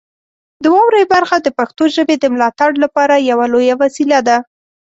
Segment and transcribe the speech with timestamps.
[0.63, 4.37] د واورئ برخه د پښتو ژبې د ملاتړ لپاره یوه لویه وسیله ده.